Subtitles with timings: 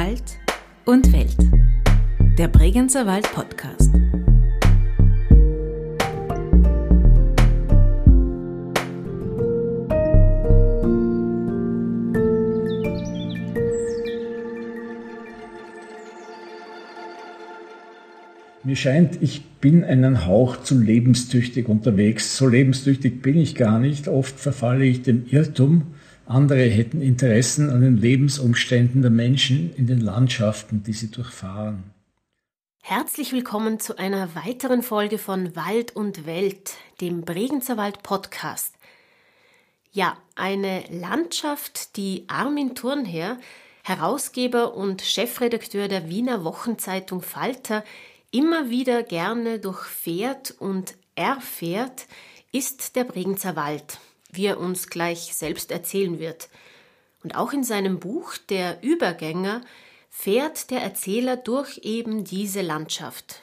[0.00, 0.38] Wald
[0.86, 1.36] und Welt.
[2.38, 3.92] Der Bregenzer Wald Podcast.
[18.64, 22.38] Mir scheint, ich bin einen Hauch zu lebenstüchtig unterwegs.
[22.38, 24.08] So lebenstüchtig bin ich gar nicht.
[24.08, 25.82] Oft verfalle ich dem Irrtum,
[26.30, 31.82] andere hätten Interessen an den Lebensumständen der Menschen in den Landschaften, die sie durchfahren.
[32.82, 38.74] Herzlich willkommen zu einer weiteren Folge von Wald und Welt, dem Bregenzer Wald Podcast.
[39.92, 43.38] Ja, eine Landschaft, die Armin Thurnherr,
[43.82, 47.84] Herausgeber und Chefredakteur der Wiener Wochenzeitung Falter,
[48.30, 52.06] immer wieder gerne durchfährt und erfährt,
[52.52, 53.98] ist der Bregenzer Wald,
[54.32, 56.48] wie er uns gleich selbst erzählen wird.
[57.22, 59.62] Und auch in seinem Buch Der Übergänger
[60.08, 63.42] fährt der Erzähler durch eben diese Landschaft.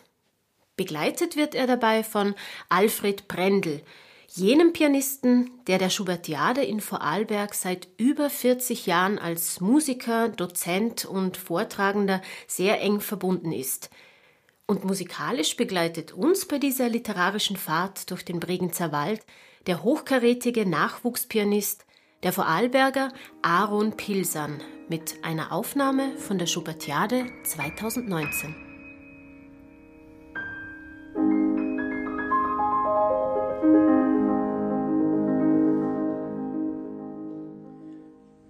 [0.75, 2.35] Begleitet wird er dabei von
[2.69, 3.81] Alfred Brendel,
[4.27, 11.37] jenem Pianisten, der der Schubertiade in Vorarlberg seit über 40 Jahren als Musiker, Dozent und
[11.37, 13.89] Vortragender sehr eng verbunden ist–
[14.69, 19.21] und musikalisch begleitet uns bei dieser literarischen Fahrt durch den Bregenzer Wald
[19.67, 21.85] der hochkarätige Nachwuchspianist,
[22.23, 28.55] der Vorarlberger Aaron Pilsan mit einer Aufnahme von der Schubertiade 2019.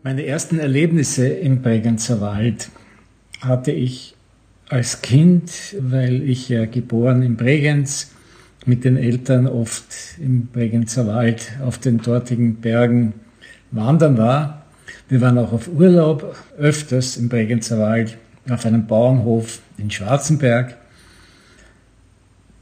[0.04, 2.70] Meine ersten Erlebnisse im Bregenzer Wald
[3.42, 4.16] hatte ich
[4.70, 8.12] als Kind, weil ich ja geboren in Bregenz
[8.68, 9.86] mit den Eltern oft
[10.20, 13.14] im Bregenzer Wald auf den dortigen Bergen
[13.72, 14.66] wandern war.
[15.10, 18.18] Wir waren auch auf Urlaub öfters im Bregenzer Wald
[18.50, 20.78] auf einem Bauernhof in Schwarzenberg.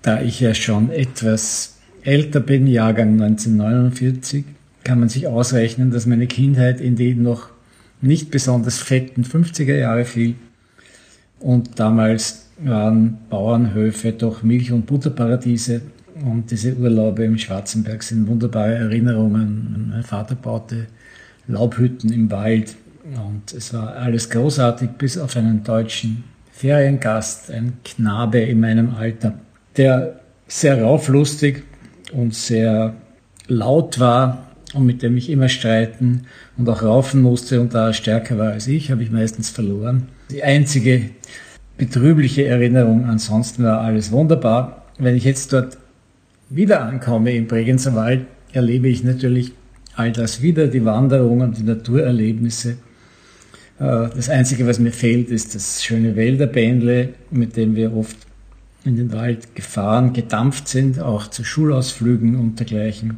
[0.01, 4.45] Da ich ja schon etwas älter bin, Jahrgang 1949,
[4.83, 7.49] kann man sich ausrechnen, dass meine Kindheit in die noch
[8.01, 10.35] nicht besonders fetten 50er Jahre fiel.
[11.39, 15.81] Und damals waren Bauernhöfe doch Milch- und Butterparadiese.
[16.23, 19.89] Und diese Urlaube im Schwarzenberg sind wunderbare Erinnerungen.
[19.91, 20.87] Mein Vater baute
[21.47, 22.75] Laubhütten im Wald.
[23.03, 29.33] Und es war alles großartig, bis auf einen deutschen Feriengast, ein Knabe in meinem Alter,
[29.75, 31.63] der sehr rauflustig
[32.13, 32.93] und sehr
[33.47, 36.23] laut war und mit dem ich immer streiten
[36.57, 37.59] und auch raufen musste.
[37.59, 40.07] Und da er stärker war als ich, habe ich meistens verloren.
[40.31, 41.09] Die einzige
[41.77, 44.85] betrübliche Erinnerung, ansonsten war alles wunderbar.
[44.97, 45.77] Wenn ich jetzt dort
[46.49, 49.53] wieder ankomme im Bregenzer Wald, erlebe ich natürlich
[49.95, 52.77] all das wieder, die Wanderungen, die Naturerlebnisse.
[53.79, 58.17] Äh, das Einzige, was mir fehlt, ist das schöne Wälderbändle, mit dem wir oft
[58.83, 63.17] in den Wald gefahren, gedampft sind, auch zu Schulausflügen und dergleichen.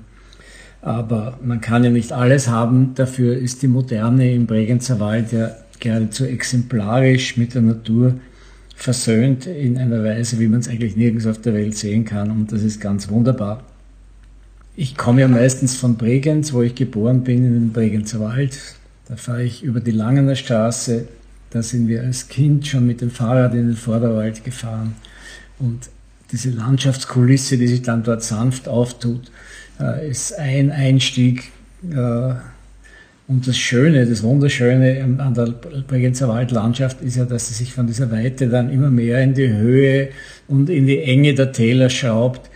[0.81, 2.93] Aber man kann ja nicht alles haben.
[2.95, 8.13] Dafür ist die Moderne im Bregenzer Wald ja geradezu exemplarisch mit der Natur
[8.77, 12.29] versöhnt in einer Weise, wie man es eigentlich nirgends auf der Welt sehen kann.
[12.29, 13.63] Und das ist ganz wunderbar.
[14.75, 18.59] Ich komme ja meistens von Bregenz, wo ich geboren bin, in den Bregenzer Wald.
[19.07, 21.07] Da fahre ich über die Langener Straße.
[21.49, 24.95] Da sind wir als Kind schon mit dem Fahrrad in den Vorderwald gefahren.
[25.57, 25.89] Und
[26.31, 29.31] diese Landschaftskulisse, die sich dann dort sanft auftut,
[29.79, 31.51] äh, ist ein Einstieg
[31.89, 32.33] äh,
[33.27, 35.47] und das Schöne, das Wunderschöne an der
[35.87, 39.49] Bregenzer Waldlandschaft ist ja, dass sie sich von dieser Weite dann immer mehr in die
[39.49, 40.09] Höhe
[40.47, 42.49] und in die Enge der Täler schraubt.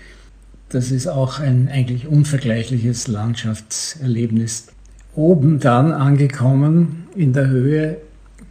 [0.69, 4.67] Das ist auch ein eigentlich unvergleichliches Landschaftserlebnis.
[5.13, 7.97] Oben dann angekommen in der Höhe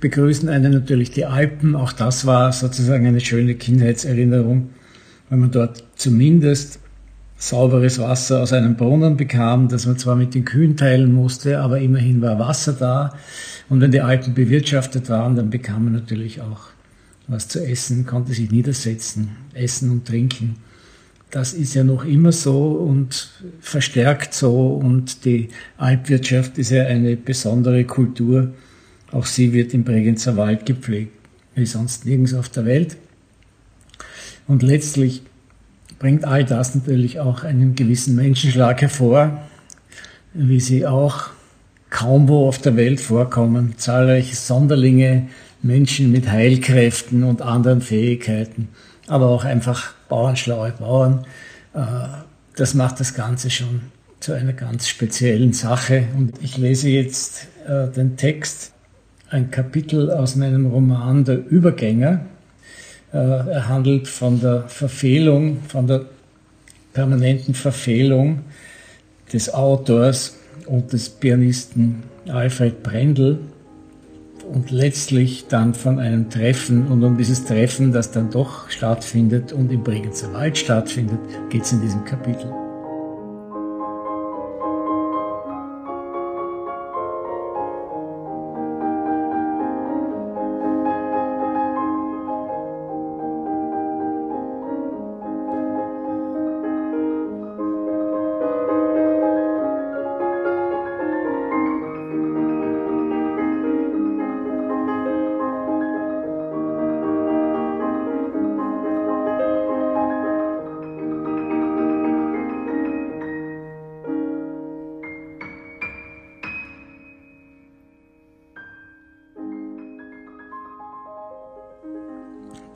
[0.01, 1.75] begrüßen einen natürlich die Alpen.
[1.75, 4.69] Auch das war sozusagen eine schöne Kindheitserinnerung,
[5.31, 6.81] weil man dort zumindest
[7.41, 11.81] sauberes Wasser aus einem Brunnen bekam, das man zwar mit den Kühen teilen musste, aber
[11.81, 13.15] immerhin war Wasser da.
[13.71, 16.69] Und wenn die Alpen bewirtschaftet waren, dann bekam man natürlich auch
[17.29, 20.57] was zu essen, konnte sich niedersetzen, essen und trinken.
[21.31, 23.31] Das ist ja noch immer so und
[23.61, 25.49] verstärkt so und die
[25.79, 28.53] Alpwirtschaft ist ja eine besondere Kultur.
[29.13, 31.13] Auch sie wird im Bregenzer Wald gepflegt,
[31.55, 32.97] wie sonst nirgends auf der Welt.
[34.47, 35.23] Und letztlich
[36.01, 39.43] bringt all das natürlich auch einen gewissen Menschenschlag hervor,
[40.33, 41.27] wie sie auch
[41.91, 43.75] kaum wo auf der Welt vorkommen.
[43.77, 45.29] Zahlreiche Sonderlinge,
[45.63, 48.69] Menschen mit Heilkräften und anderen Fähigkeiten,
[49.07, 51.27] aber auch einfach bauernschlaue Bauern.
[51.75, 51.81] Äh,
[52.57, 53.83] das macht das Ganze schon
[54.21, 56.05] zu einer ganz speziellen Sache.
[56.17, 58.73] Und ich lese jetzt äh, den Text
[59.29, 62.25] ein Kapitel aus meinem Roman Der Übergänger.
[63.13, 66.03] Äh, er handelt von der Verfehlung, von der
[66.93, 68.41] permanenten Verfehlung
[69.33, 70.37] des Autors
[70.67, 73.39] und des Pianisten Alfred Brendel
[74.53, 79.71] und letztlich dann von einem Treffen und um dieses Treffen, das dann doch stattfindet und
[79.71, 81.21] im Bregenzer Wald stattfindet,
[81.51, 82.53] geht es in diesem Kapitel.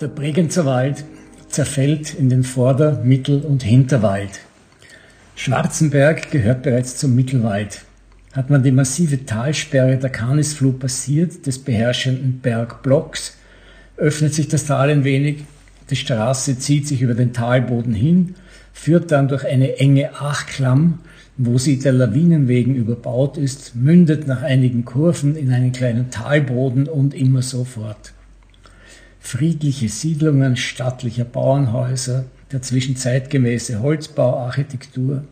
[0.00, 1.04] Der Bregenzer Wald
[1.48, 4.40] zerfällt in den Vorder-, Mittel- und Hinterwald.
[5.36, 7.82] Schwarzenberg gehört bereits zum Mittelwald.
[8.32, 13.36] Hat man die massive Talsperre der Kanisfluh passiert, des beherrschenden Bergblocks,
[13.96, 15.44] öffnet sich das Tal ein wenig,
[15.90, 18.34] die Straße zieht sich über den Talboden hin,
[18.72, 20.98] führt dann durch eine enge Achklamm,
[21.36, 26.88] wo sie der Lawinen wegen überbaut ist, mündet nach einigen Kurven in einen kleinen Talboden
[26.88, 28.13] und immer so fort
[29.24, 35.24] friedliche Siedlungen stattlicher Bauernhäuser, der zwischenzeitgemäße Holzbauarchitektur,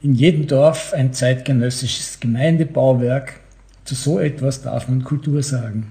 [0.00, 3.40] in jedem Dorf ein zeitgenössisches Gemeindebauwerk,
[3.84, 5.88] zu so etwas darf man Kultur sagen.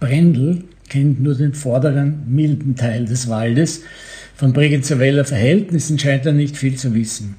[0.00, 3.82] Brendel kennt nur den vorderen, milden Teil des Waldes.
[4.34, 7.36] Von Bregenzerweller Verhältnissen scheint er nicht viel zu wissen.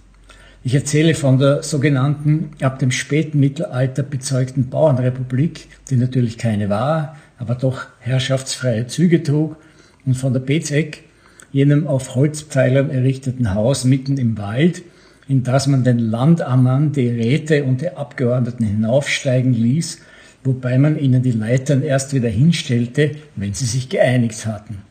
[0.64, 7.18] Ich erzähle von der sogenannten ab dem späten Mittelalter bezeugten Bauernrepublik, die natürlich keine war,
[7.38, 9.58] aber doch herrschaftsfreie Züge trug,
[10.06, 11.04] und von der Bezeck,
[11.52, 14.84] jenem auf Holzpfeilern errichteten Haus mitten im Wald,
[15.28, 20.00] in das man den Landammern, die Räte und die Abgeordneten hinaufsteigen ließ,
[20.44, 24.82] wobei man ihnen die Leitern erst wieder hinstellte, wenn sie sich geeinigt hatten.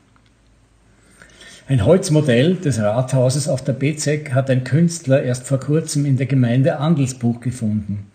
[1.69, 6.26] Ein Holzmodell des Rathauses auf der Bezeck hat ein Künstler erst vor kurzem in der
[6.26, 8.06] Gemeinde Andelsbuch gefunden.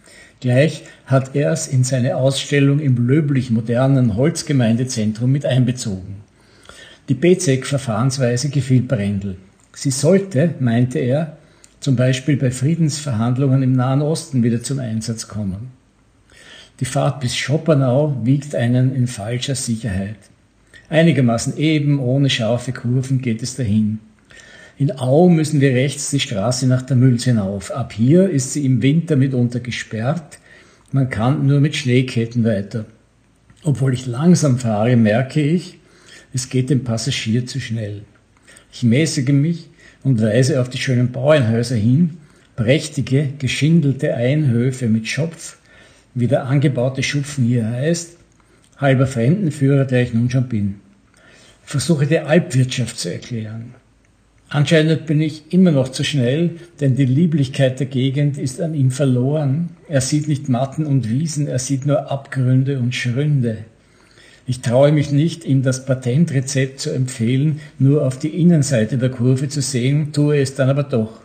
[0.42, 6.16] Gleich hat er es in seine Ausstellung im löblich-modernen Holzgemeindezentrum mit einbezogen.
[7.10, 9.38] Die Bezek-Verfahrensweise gefiel Brendel.
[9.74, 11.38] Sie sollte, meinte er,
[11.80, 15.72] zum Beispiel bei Friedensverhandlungen im Nahen Osten wieder zum Einsatz kommen.
[16.80, 20.18] Die Fahrt bis Schopernau wiegt einen in falscher Sicherheit.
[20.90, 24.00] Einigermaßen eben, ohne scharfe Kurven geht es dahin.
[24.82, 27.70] In Au müssen wir rechts die Straße nach der Mülz hinauf.
[27.70, 30.40] Ab hier ist sie im Winter mitunter gesperrt.
[30.92, 32.86] Man kann nur mit Schneeketten weiter.
[33.62, 35.78] Obwohl ich langsam fahre, merke ich,
[36.34, 38.02] es geht dem Passagier zu schnell.
[38.74, 39.70] Ich mäßige mich
[40.02, 42.18] und weise auf die schönen Bauernhäuser hin,
[42.56, 45.60] prächtige, geschindelte Einhöfe mit Schopf,
[46.16, 48.18] wie der angebaute Schupfen hier heißt,
[48.78, 50.80] halber Fremdenführer, der ich nun schon bin.
[51.64, 53.76] versuche die Alpwirtschaft zu erklären.
[54.54, 58.92] Anscheinend bin ich immer noch zu schnell, denn die Lieblichkeit der Gegend ist an ihm
[58.92, 59.70] verloren.
[59.88, 63.60] Er sieht nicht Matten und Wiesen, er sieht nur Abgründe und Schründe.
[64.46, 69.48] Ich traue mich nicht, ihm das Patentrezept zu empfehlen, nur auf die Innenseite der Kurve
[69.48, 71.22] zu sehen, tue es dann aber doch.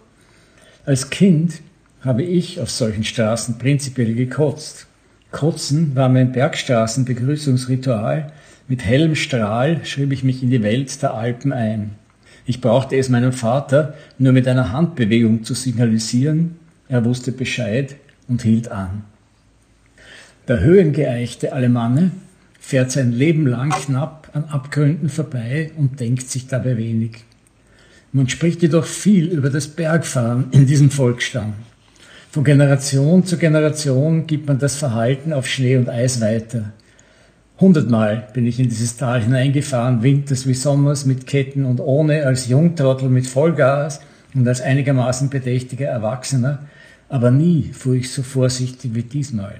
[0.84, 1.62] Als Kind
[2.02, 4.86] habe ich auf solchen Straßen prinzipiell gekotzt.
[5.32, 8.30] Kotzen war mein Bergstraßenbegrüßungsritual.
[8.68, 11.96] Mit hellem Strahl schrieb ich mich in die Welt der Alpen ein.
[12.46, 16.56] Ich brauchte es meinem Vater nur mit einer Handbewegung zu signalisieren.
[16.88, 17.96] Er wusste Bescheid
[18.28, 19.02] und hielt an.
[20.46, 22.12] Der höhengeeichte Alemanne
[22.60, 27.24] fährt sein Leben lang knapp an Abgründen vorbei und denkt sich dabei wenig.
[28.12, 31.54] Man spricht jedoch viel über das Bergfahren in diesem Volksstamm.
[32.30, 36.72] Von Generation zu Generation gibt man das Verhalten auf Schnee und Eis weiter.
[37.58, 42.48] Hundertmal bin ich in dieses Tal hineingefahren, winters wie sommers, mit Ketten und ohne, als
[42.48, 44.00] Jungtrottel mit Vollgas
[44.34, 46.58] und als einigermaßen bedächtiger Erwachsener,
[47.08, 49.54] aber nie fuhr ich so vorsichtig wie diesmal.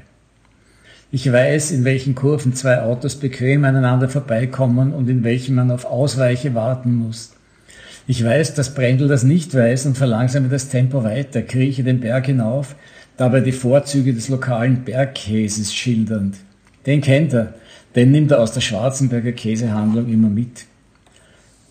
[1.11, 5.87] Ich weiß, in welchen Kurven zwei Autos bequem aneinander vorbeikommen und in welchen man auf
[5.87, 7.33] Ausweiche warten muss.
[8.07, 12.26] Ich weiß, dass Brendel das nicht weiß und verlangsame das Tempo weiter, krieche den Berg
[12.26, 12.76] hinauf,
[13.17, 16.37] dabei die Vorzüge des lokalen Bergkäses schildernd.
[16.85, 17.55] Den kennt er,
[17.97, 20.67] den nimmt er aus der Schwarzenberger Käsehandlung immer mit.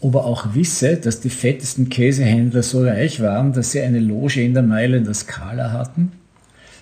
[0.02, 4.42] Ob er auch wisse, dass die fettesten Käsehändler so reich waren, dass sie eine Loge
[4.42, 6.12] in der Meile in der Skala hatten?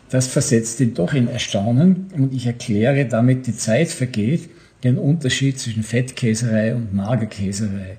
[0.09, 4.50] Das versetzt ihn doch in Erstaunen und ich erkläre damit, die Zeit vergeht,
[4.83, 7.97] den Unterschied zwischen Fettkäserei und Magerkäserei.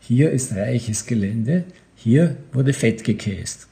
[0.00, 3.67] Hier ist reiches Gelände, hier wurde Fett gekäst.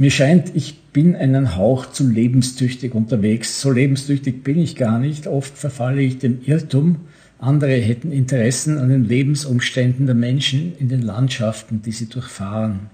[0.00, 3.60] Mir scheint, ich bin einen Hauch zu lebenstüchtig unterwegs.
[3.60, 5.26] So lebenstüchtig bin ich gar nicht.
[5.26, 7.00] Oft verfalle ich dem Irrtum,
[7.38, 12.88] andere hätten Interessen an den Lebensumständen der Menschen in den Landschaften, die sie durchfahren.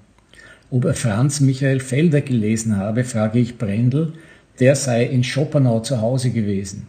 [0.68, 4.14] Ob er Franz Michael Felder gelesen habe, frage ich Brendel,
[4.58, 6.88] der sei in Schopenau zu Hause gewesen.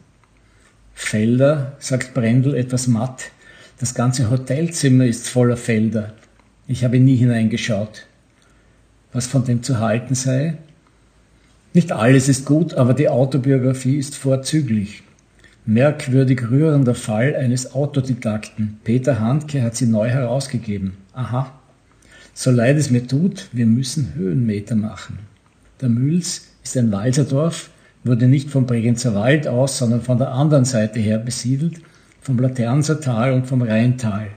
[0.95, 3.25] Felder, sagt Brendel etwas matt,
[3.79, 6.15] das ganze Hotelzimmer ist voller Felder.
[6.67, 8.07] Ich habe nie hineingeschaut.
[9.17, 10.59] Was von dem zu halten sei?
[11.74, 15.01] Nicht alles ist gut, aber die Autobiografie ist vorzüglich.
[15.65, 18.79] Merkwürdig rührender Fall eines Autodidakten.
[18.83, 20.97] Peter Handke hat sie neu herausgegeben.
[21.13, 21.51] Aha.
[22.36, 25.17] So leid es mir tut, wir müssen Höhenmeter machen.
[25.81, 27.71] Der Mühls ist ein Walserdorf,
[28.03, 31.81] wurde nicht vom Bregenzer Wald aus, sondern von der anderen Seite her besiedelt,
[32.21, 34.27] vom Laternser Tal und vom Rheintal.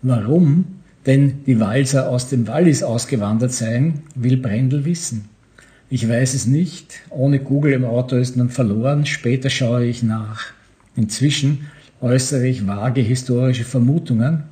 [0.00, 0.75] Warum
[1.06, 5.28] denn die Walser aus dem Wallis ausgewandert seien, will Brendel wissen.
[5.88, 7.00] Ich weiß es nicht.
[7.10, 9.06] Ohne Google im Auto ist man verloren.
[9.06, 10.46] Später schaue ich nach.
[10.96, 11.68] Inzwischen
[12.00, 14.44] äußere ich vage historische Vermutungen.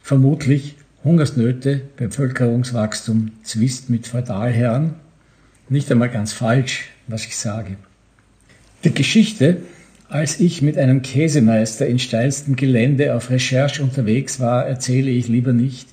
[0.00, 4.94] Vermutlich Hungersnöte, Bevölkerungswachstum, Zwist mit Feudalherren.
[5.68, 7.76] Nicht einmal ganz falsch, was ich sage.
[8.84, 9.58] Die Geschichte,
[10.12, 15.54] als ich mit einem Käsemeister in steilstem Gelände auf Recherche unterwegs war, erzähle ich lieber
[15.54, 15.88] nicht.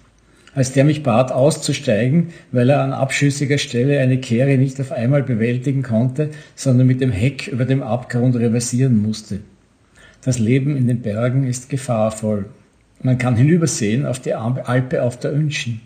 [0.53, 5.23] Als der mich bat auszusteigen, weil er an abschüssiger Stelle eine Kehre nicht auf einmal
[5.23, 9.39] bewältigen konnte, sondern mit dem Heck über dem Abgrund reversieren musste.
[10.21, 12.47] Das Leben in den Bergen ist gefahrvoll.
[13.01, 15.79] Man kann hinübersehen auf die Alpe auf der Önschen.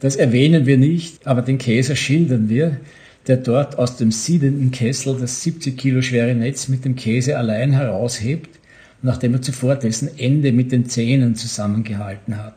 [0.00, 2.78] Das erwähnen wir nicht, aber den Käser schildern wir,
[3.26, 7.72] der dort aus dem siedenden Kessel das 70 Kilo schwere Netz mit dem Käse allein
[7.72, 8.58] heraushebt,
[9.02, 12.56] nachdem er zuvor dessen Ende mit den Zähnen zusammengehalten hat.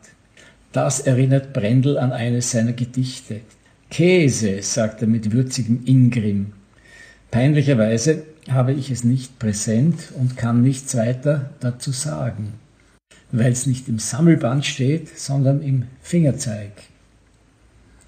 [0.72, 3.40] Das erinnert Brendel an eines seiner Gedichte.
[3.90, 6.52] Käse, sagt er mit würzigem Ingrim.
[7.30, 12.54] Peinlicherweise habe ich es nicht präsent und kann nichts weiter dazu sagen
[13.32, 16.72] weil es nicht im Sammelband steht, sondern im Fingerzeig.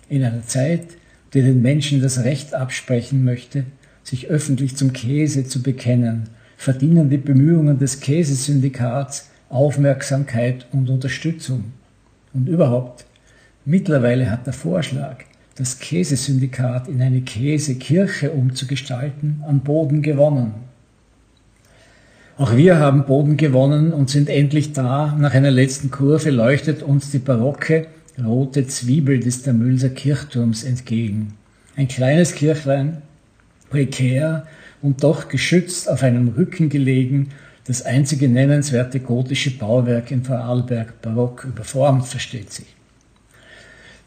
[0.08, 0.88] In einer Zeit,
[1.34, 3.64] die den Menschen das Recht absprechen möchte,
[4.02, 6.24] sich öffentlich zum Käse zu bekennen,
[6.56, 11.72] verdienen die Bemühungen des Käsesyndikats Aufmerksamkeit und Unterstützung.
[12.32, 13.04] Und überhaupt,
[13.64, 15.18] mittlerweile hat der Vorschlag,
[15.56, 20.54] das Käsesyndikat in eine Käsekirche umzugestalten, an Boden gewonnen.
[22.38, 25.14] Auch wir haben Boden gewonnen und sind endlich da.
[25.18, 27.88] Nach einer letzten Kurve leuchtet uns die barocke
[28.22, 31.34] rote Zwiebel des Damülser Kirchturms entgegen.
[31.76, 33.02] Ein kleines Kirchlein,
[33.70, 34.46] prekär
[34.82, 37.30] und doch geschützt auf einem Rücken gelegen,
[37.64, 42.74] das einzige nennenswerte gotische Bauwerk in Vorarlberg, barock überformt, versteht sich.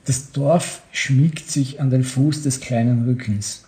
[0.05, 3.65] Das Dorf schmiegt sich an den Fuß des kleinen Rückens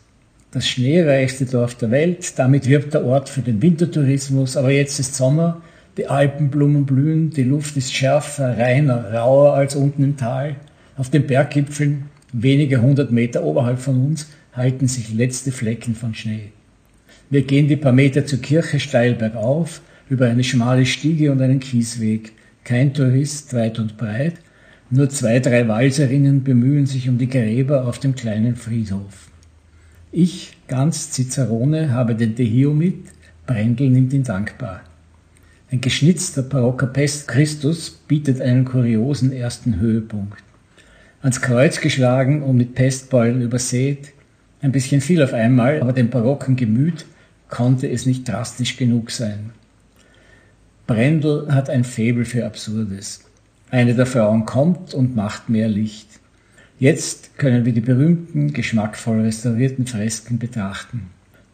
[0.51, 2.38] das schneereichste Dorf der Welt.
[2.39, 4.58] Damit wirbt der Ort für den Wintertourismus.
[4.58, 5.62] Aber jetzt ist Sommer,
[5.97, 10.55] die Alpenblumen blühen, die Luft ist schärfer, reiner, rauer als unten im Tal.
[10.95, 16.51] Auf den Berggipfeln, wenige hundert Meter oberhalb von uns, halten sich letzte Flecken von Schnee.
[17.29, 21.59] Wir gehen die paar Meter zur Kirche steil bergauf, über eine schmale Stiege und einen
[21.59, 22.31] Kiesweg.
[22.63, 24.35] Kein Tourist, weit und breit.
[24.89, 29.29] Nur zwei, drei Walserinnen bemühen sich um die Gräber auf dem kleinen Friedhof.
[30.11, 33.05] Ich, ganz Cicerone, habe den Dehio mit,
[33.45, 34.81] Brendel nimmt ihn dankbar.
[35.69, 40.41] Ein geschnitzter barocker Pest Christus bietet einen kuriosen ersten Höhepunkt.
[41.21, 44.13] Ans Kreuz geschlagen und mit Pestbeulen übersät,
[44.62, 47.05] ein bisschen viel auf einmal, aber dem barocken Gemüt
[47.50, 49.51] konnte es nicht drastisch genug sein.
[50.88, 53.25] Brendel hat ein Faible für Absurdes.
[53.69, 56.07] Eine der Frauen kommt und macht mehr Licht.
[56.79, 61.07] Jetzt können wir die berühmten, geschmackvoll restaurierten Fresken betrachten.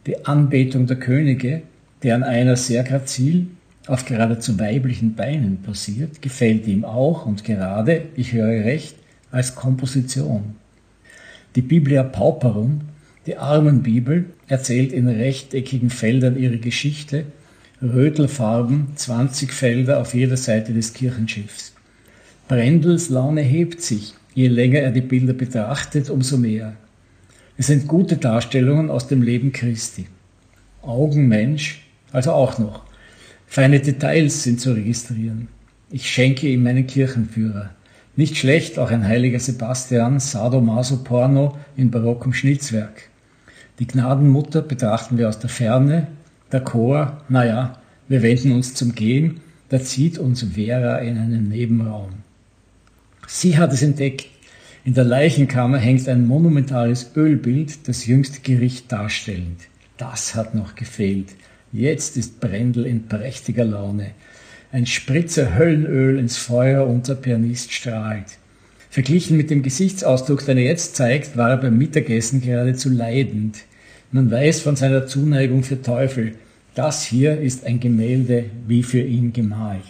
[0.05, 1.63] Die Anbetung der Könige,
[2.03, 3.48] deren einer sehr grazil
[3.88, 8.96] auf geradezu weiblichen Beinen posiert, gefällt ihm auch und gerade, ich höre recht,
[9.32, 10.56] als Komposition.
[11.56, 12.82] Die Biblia Pauperum,
[13.25, 17.25] die Armenbibel, erzählt in rechteckigen Feldern ihre Geschichte,
[17.82, 21.74] Rötelfarben, 20 Felder auf jeder Seite des Kirchenschiffs.
[22.48, 26.74] Brendels Laune hebt sich, Je länger er die Bilder betrachtet, umso mehr.
[27.56, 30.08] Es sind gute Darstellungen aus dem Leben Christi.
[30.82, 32.82] Augenmensch, also auch noch.
[33.53, 35.48] Feine Details sind zu registrieren.
[35.91, 37.69] Ich schenke ihm meinen Kirchenführer.
[38.15, 43.10] Nicht schlecht, auch ein heiliger Sebastian, Sadomaso Porno in barockem Schnitzwerk.
[43.77, 46.07] Die Gnadenmutter betrachten wir aus der Ferne,
[46.51, 52.10] der Chor, naja, wir wenden uns zum Gehen, da zieht uns Vera in einen Nebenraum.
[53.27, 54.29] Sie hat es entdeckt.
[54.83, 59.60] In der Leichenkammer hängt ein monumentales Ölbild, das jüngste Gericht darstellend.
[59.98, 61.36] Das hat noch gefehlt.
[61.75, 64.12] Jetzt ist Brendel in prächtiger Laune.
[64.72, 68.38] Ein Spritzer Höllenöl ins Feuer und der Pianist strahlt.
[68.92, 73.58] Verglichen mit dem Gesichtsausdruck, den er jetzt zeigt, war er beim Mittagessen geradezu leidend.
[74.12, 76.36] Man weiß von seiner Zuneigung für Teufel.
[76.75, 79.82] Das hier ist ein Gemälde wie für ihn gemalt.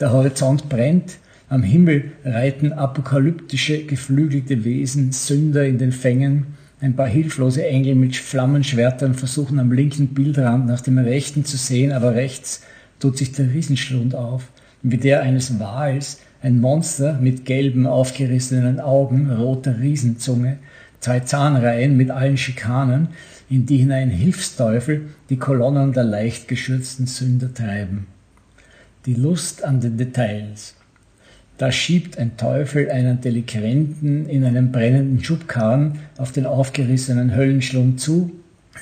[0.00, 1.16] Der Horizont brennt,
[1.48, 8.16] am Himmel reiten apokalyptische, geflügelte Wesen, Sünder in den Fängen, ein paar hilflose Engel mit
[8.16, 12.62] Flammenschwertern versuchen am linken Bildrand nach dem rechten zu sehen, aber rechts
[12.98, 14.48] tut sich der Riesenschlund auf,
[14.82, 20.58] wie der eines Wals, ein Monster mit gelben, aufgerissenen Augen, roter Riesenzunge,
[20.98, 23.08] zwei Zahnreihen mit allen Schikanen,
[23.48, 28.08] in die hinein Hilfsteufel die Kolonnen der leicht geschürzten Sünder treiben.
[29.06, 30.74] Die Lust an den Details.
[31.58, 38.32] Da schiebt ein Teufel einen Delinquenten in einem brennenden Schubkarren auf den aufgerissenen Höllenschlund zu.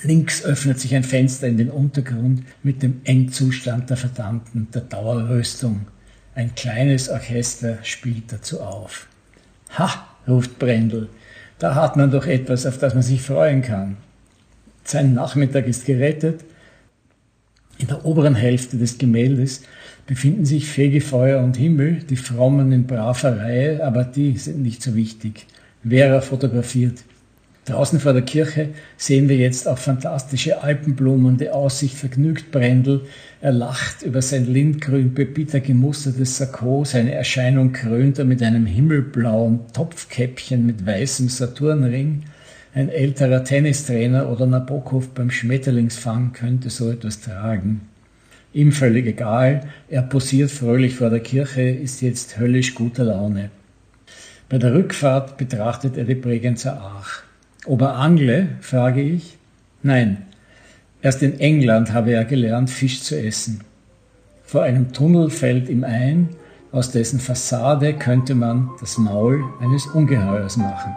[0.03, 5.87] Links öffnet sich ein Fenster in den Untergrund mit dem Endzustand der Verdammten, der Dauerrüstung.
[6.33, 9.07] Ein kleines Orchester spielt dazu auf.
[9.77, 11.09] Ha, ruft Brendel,
[11.59, 13.97] da hat man doch etwas, auf das man sich freuen kann.
[14.83, 16.43] Sein Nachmittag ist gerettet.
[17.77, 19.61] In der oberen Hälfte des Gemäldes
[20.11, 24.93] befinden sich Fegefeuer und Himmel, die Frommen in braver Reihe, aber die sind nicht so
[24.93, 25.47] wichtig.
[25.87, 27.05] Vera fotografiert.
[27.63, 33.05] Draußen vor der Kirche sehen wir jetzt auch fantastische Alpenblumen, die Aussicht vergnügt Brendel.
[33.39, 39.61] Er lacht über sein lindgrün pepita gemustertes Sakko, seine Erscheinung krönt er mit einem himmelblauen
[39.71, 42.23] Topfkäppchen mit weißem Saturnring.
[42.73, 47.90] Ein älterer Tennistrainer oder Nabokov beim Schmetterlingsfang könnte so etwas tragen.
[48.53, 53.49] Ihm völlig egal, er posiert fröhlich vor der Kirche, ist jetzt höllisch guter Laune.
[54.49, 57.23] Bei der Rückfahrt betrachtet er die Bregenzer Aach.
[57.65, 59.37] Ob er angle, frage ich.
[59.83, 60.25] Nein,
[61.01, 63.61] erst in England habe er gelernt, Fisch zu essen.
[64.43, 66.29] Vor einem Tunnel fällt ihm ein,
[66.73, 70.93] aus dessen Fassade könnte man das Maul eines Ungeheuers machen.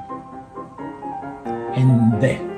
[1.76, 2.53] Ende.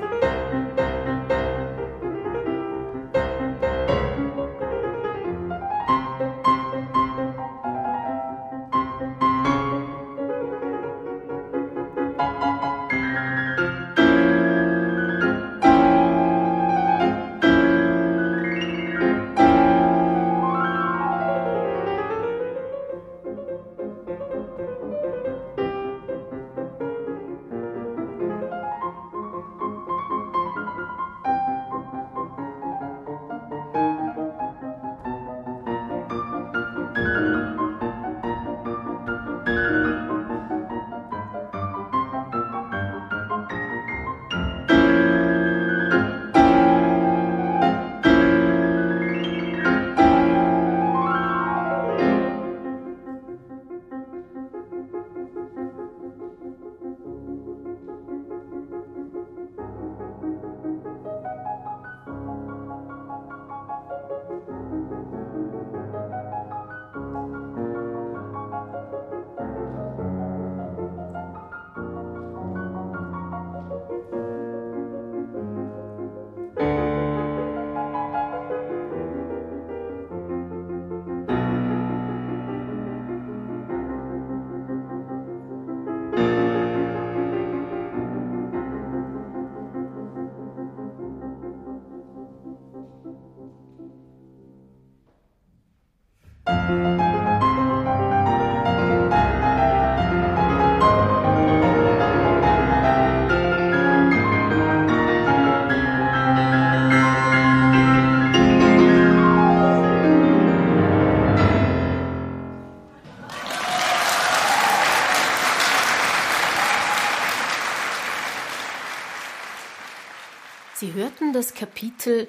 [121.37, 122.27] Das Kapitel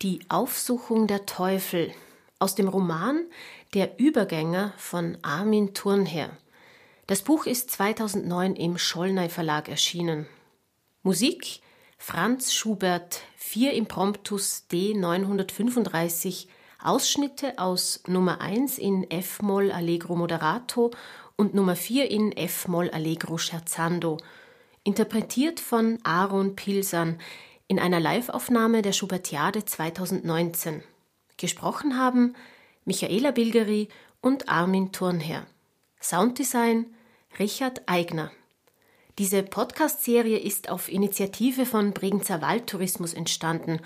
[0.00, 1.92] Die Aufsuchung der Teufel
[2.38, 3.26] aus dem Roman
[3.74, 6.30] Der Übergänger von Armin Thurnherr.
[7.06, 10.26] Das Buch ist 2009 im Schollnei Verlag erschienen.
[11.02, 11.60] Musik
[11.98, 16.48] Franz Schubert, 4 Impromptus D 935,
[16.82, 20.92] Ausschnitte aus Nummer 1 in F-Moll Allegro Moderato
[21.36, 24.16] und Nummer 4 in F-Moll Allegro Scherzando,
[24.82, 27.18] interpretiert von Aaron Pilsan,
[27.68, 30.82] in einer Liveaufnahme der Schubertiade 2019.
[31.36, 32.34] Gesprochen haben
[32.84, 33.88] Michaela Bilgeri
[34.20, 35.46] und Armin Thurnherr.
[36.00, 36.86] Sounddesign
[37.38, 38.30] Richard Eigner.
[39.18, 43.80] Diese Podcast-Serie ist auf Initiative von Bregenzer Waldtourismus entstanden.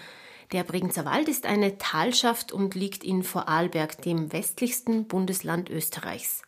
[0.53, 6.43] Der Bregenzer Wald ist eine Talschaft und liegt in Vorarlberg, dem westlichsten Bundesland Österreichs.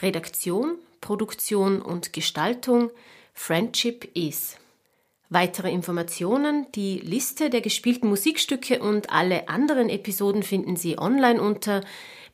[0.00, 2.90] Redaktion, Produktion und Gestaltung
[3.34, 4.58] Friendship is.
[5.34, 11.80] Weitere Informationen, die Liste der gespielten Musikstücke und alle anderen Episoden finden Sie online unter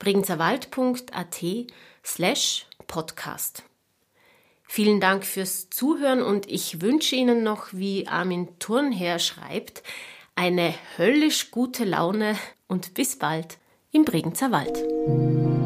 [0.00, 1.44] bregenzerwald.at
[2.04, 3.62] slash podcast.
[4.64, 9.84] Vielen Dank fürs Zuhören und ich wünsche Ihnen noch, wie Armin Turnherr schreibt,
[10.34, 13.58] eine höllisch gute Laune und bis bald
[13.92, 15.57] im Bregenzer Wald.